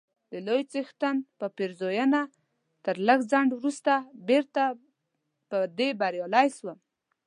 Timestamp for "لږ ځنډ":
3.07-3.49